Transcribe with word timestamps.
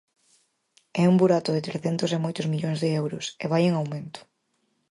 É 1.01 1.03
un 1.11 1.15
burato 1.21 1.49
de 1.53 1.65
trescentos 1.67 2.09
e 2.11 2.17
moitos 2.25 2.49
millóns 2.53 2.79
de 2.83 2.89
euros, 3.01 3.25
e 3.43 3.45
vai 3.51 3.63
en 3.65 3.73
aumento. 3.75 4.19